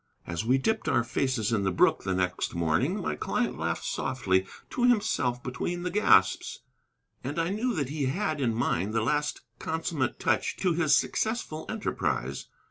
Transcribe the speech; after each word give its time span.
As 0.25 0.43
we 0.43 0.57
dipped 0.57 0.89
our 0.89 1.03
faces 1.03 1.53
in 1.53 1.61
the 1.61 1.69
brook 1.71 2.05
the 2.05 2.15
next 2.15 2.55
morning 2.55 2.99
my 3.03 3.13
client 3.15 3.59
laughed 3.59 3.85
softly 3.85 4.47
to 4.71 4.83
himself 4.85 5.43
between 5.43 5.83
the 5.83 5.91
gasps, 5.91 6.61
and 7.23 7.37
I 7.37 7.49
knew 7.49 7.75
that 7.75 7.89
he 7.89 8.05
had 8.07 8.41
in 8.41 8.51
mind 8.55 8.95
the 8.95 9.03
last 9.03 9.41
consummate 9.59 10.19
touch 10.19 10.57
to 10.57 10.73
his 10.73 10.97
successful 10.97 11.67
enterprise. 11.69 12.47